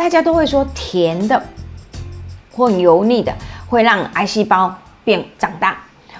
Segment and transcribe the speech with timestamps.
[0.00, 1.42] 大家都会说甜的
[2.50, 3.30] 或油腻的
[3.68, 5.76] 会让癌细胞变长大，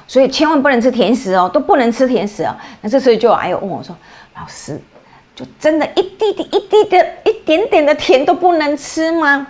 [0.06, 2.54] 所以千万不能吃甜食哦，都不能吃甜食哦。
[2.82, 3.96] 那这时候就有癌友问我说
[4.36, 4.78] ：“老师，
[5.34, 9.46] 就真的一滴滴、一滴的、一点点的甜都不能吃吗？”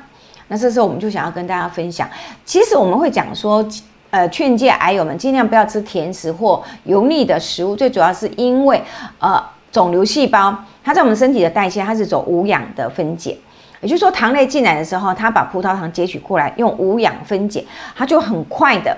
[0.47, 2.09] 那这时候我们就想要跟大家分享，
[2.45, 3.69] 其实我们会讲说。
[4.13, 8.83] 呃，劝诫癌友们尽量不要吃甜食或油腻的食物，最主要是因为，
[9.21, 10.53] 呃，肿瘤细胞
[10.83, 13.39] 它在我们身体的代谢，它是走无氧的分解，
[13.81, 17.65] 也就是说，糖类进来的时候，它把葡萄糖截取过来，用无氧分解，
[17.97, 18.97] 它就很快的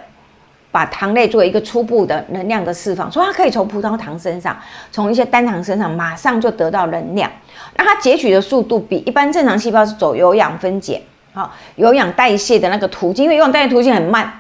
[0.71, 4.57] 把糖类作为一个初步的能量的释放，所以它可以从葡萄糖身上，
[4.91, 7.31] 从一些单糖身上马上就得到能量，
[7.77, 14.39] 那它截取的速度比一般正常细胞是走有氧分解，好，有氧代谢的那个途径，因为有氧代谢途径很慢。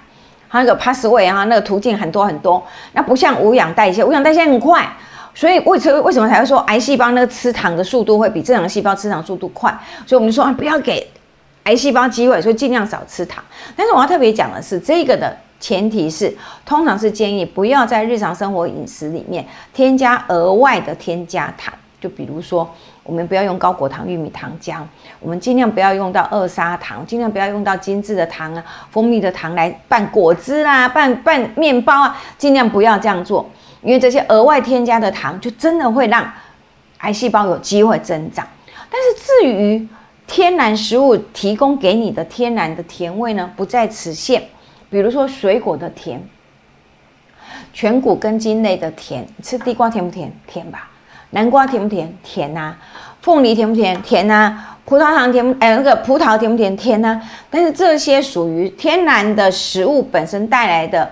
[0.50, 4.86] 它那个 pathway 啊，那个途径很多很多，那不像无氧代谢，无氧代谢很快，
[5.34, 9.70] 所以为什为什么才会说癌细胞那个吃糖的速度会比正常细胞吃糖速度快？
[10.06, 11.06] 所以我们就说不要给
[11.64, 13.42] 癌细胞机会，所以尽量少吃糖。
[13.76, 22.68] 但是我要特别讲的是，这个的前提是，通常是建议不要在日常生活饮食里面添加额外的添加糖，就比如说。
[23.04, 24.76] 我们不要用高果糖玉米糖浆，
[25.18, 33.44] 我们尽量不要用到二砂糖，尽量不要用到精致的糖啊、蜂蜜的糖来拌果汁啦、拌拌面包啊，尽量不要这样做，
[33.82, 36.30] 因为这些额外添加的糖就真的会让
[36.98, 38.46] 癌细胞有机会增长。
[38.90, 39.88] 但是至于
[40.26, 44.42] 天然食物提供给你的天然的甜味呢，不在此限。
[44.88, 46.22] 比如说水果的甜，
[47.72, 50.32] 全谷根茎类的甜，吃地瓜甜不甜？
[50.46, 50.90] 甜吧。
[51.30, 52.14] 南瓜甜不甜？
[52.22, 52.76] 甜呐。
[53.20, 54.00] 凤梨甜不甜？
[54.02, 54.76] 甜呐。
[54.84, 55.56] 葡萄糖甜？
[55.60, 56.76] 哎，那个葡萄甜不甜？
[56.76, 57.20] 甜呐。
[57.50, 61.10] 但是这些属于天然的食物本身带来的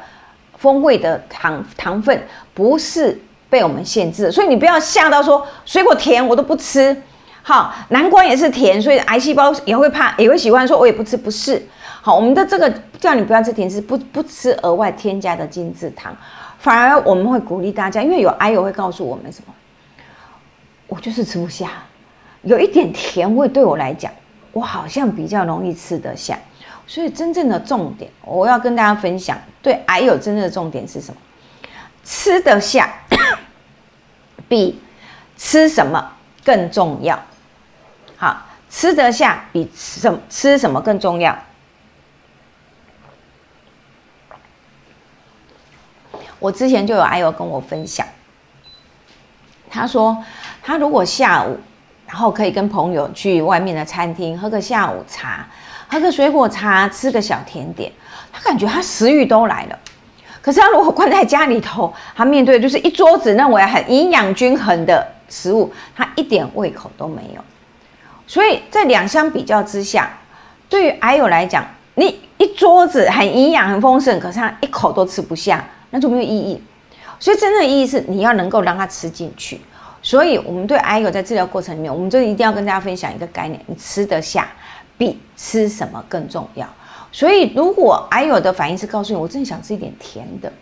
[0.61, 2.22] 风味的糖糖分，
[2.55, 4.30] 不是被我们限制。
[4.30, 6.94] 所以你不要吓到说水果甜我都不吃。
[7.42, 11.16] 好，南瓜也是甜，所以癌细胞也会怕，也会喜欢说我也不吃。
[11.16, 11.61] 不是。
[12.03, 16.15] 好，我们的这个叫你不要吃甜食，不不吃额外添加的精制糖，
[16.59, 19.54] 反而我们会鼓励大家，因为有癌友会告诉我们什么？
[20.87, 21.70] 我就是吃不下，
[22.43, 24.12] 有一点甜味对我来讲，
[24.53, 26.38] 我好像比较容易吃得下。
[26.90, 31.20] 所以真正的重点，我要跟大家分享，对癌友真正的重点是什么？
[32.02, 32.92] 吃得下
[34.48, 34.82] 比
[35.36, 37.22] 吃什么更重要。
[38.16, 41.38] 好，吃得下比吃什么吃什么更重要。
[46.40, 48.04] 我之前就有癌友跟我分享，
[49.70, 50.24] 他说。
[50.62, 51.58] 他如果下午，
[52.06, 55.48] 然后可以跟朋友去外面的餐厅喝个下午茶，
[55.90, 57.90] 喝个水果茶，吃个小甜点，
[58.32, 59.78] 他感觉他食欲都来了。
[60.40, 67.42] 可是他如果关在家里头，他面对的就是一桌子认为很营养均衡的食物，他一点胃口都没有。
[68.26, 70.10] 所以在两相比较之下，
[70.68, 76.62] 对于癌友来讲，你一桌子很营养很丰盛，可是他一口都吃不下，那就没有意义。
[77.18, 79.60] 所以真正的意义是你要能够让他吃进去。
[80.02, 84.48] 所以，我们对癌友在治疗过程里面，我们就一定要跟大家分享一个概念：你吃得下，
[85.00, 86.69] 比吃什么更重要。
[87.11, 90.53] 所以，如果癌友的反应是告诉你，我真的想吃一点甜的，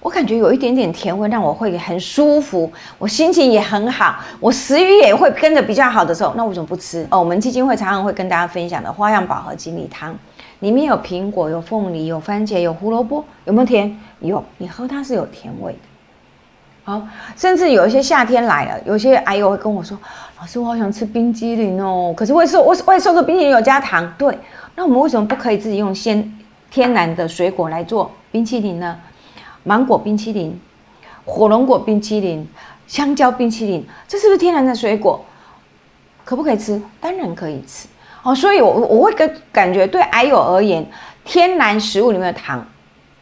[0.00, 7.06] 我感觉有一点点甜味让我会很舒服，我心情也很好，我食欲也会跟着比较好的时候，那为什么不吃？
[7.12, 10.12] 哦，我们基金会常常会跟大家分享的花样饱和精力汤，
[10.58, 13.96] 里面有苹果、有凤梨、有番茄、有胡萝卜，有没有甜？
[14.18, 15.78] 有，你喝它是有甜味的。
[16.82, 17.00] 好，
[17.36, 19.96] 甚至有一些夏天来了，有些癌友会跟我说
[20.40, 24.12] ：“老师，我好想吃冰激凌哦。”可是为什么我为什么冰激凌有加糖？
[24.16, 24.36] 对，
[24.74, 26.38] 那我们为什么不可以自己用鲜
[26.70, 28.98] 天然的水果来做冰淇淋呢？
[29.62, 30.58] 芒果冰淇淋、
[31.26, 32.48] 火龙果冰淇淋、
[32.86, 35.22] 香蕉冰淇淋，这是不是天然的水果？
[36.24, 36.80] 可不可以吃？
[36.98, 37.86] 当然可以吃。
[38.22, 40.84] 哦，所以我我会跟感觉对癌友而言，
[41.24, 42.66] 天然食物里面的糖，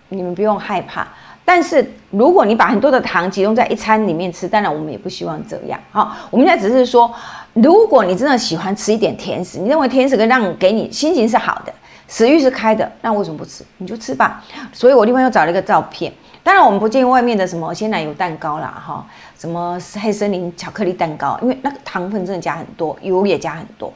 [0.08, 1.08] 你们不用害怕。
[1.48, 5.80] 但是如果你把很多的糖集中在一餐里面吃，当然我们也不希望这样。
[5.90, 7.10] 好，我们现在只是说，
[7.54, 11.72] 如果你真的喜欢吃一点甜食，你认为甜食可以让给你心情是好的，
[12.06, 13.64] 食欲是开的，那为什么不吃？
[13.78, 14.44] 你就吃吧。
[14.74, 16.12] 所以我另外又找了一个照片。
[16.42, 19.06] 当然我们不建议外面的什么鲜奶油蛋糕啦，哈，
[19.38, 23.90] 什么黑森林巧克力蛋糕，因为那个糖分真的加很多，油也加很多。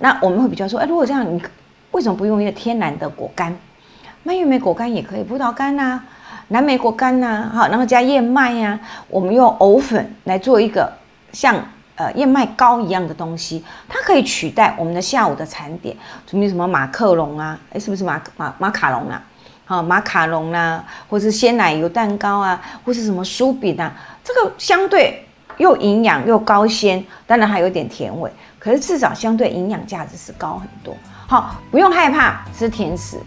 [0.00, 1.40] 那我们会比较说，哎，如果这样，你
[1.92, 3.56] 为什么不用一个天然的果干？
[4.24, 6.02] 蔓越莓果干也可以，葡萄干呐。
[6.48, 8.78] 蓝莓果干呐，好，然后加燕麦呀，
[9.08, 10.90] 我们用藕粉来做一个
[11.30, 11.54] 像
[11.94, 15.94] 呃燕麦糕一样的东西，它可以取代我们的下午的餐点，
[16.26, 19.22] 准备什么马克龙啊，哎，是不是马马马卡龙啊？
[19.66, 23.92] 好，马卡龙啊，或是鲜奶油蛋糕啊，或是什么酥饼啊，
[24.24, 25.22] 这个相对
[25.58, 30.96] 又营养又高鲜，当然还有点甜味，可是至少相对营养价值是高很多。
[31.26, 33.18] 好，不用害怕吃甜食。